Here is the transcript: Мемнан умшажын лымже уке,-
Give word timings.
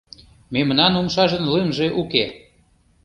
Мемнан 0.53 0.93
умшажын 0.99 1.43
лымже 1.53 1.87
уке,- 2.01 2.25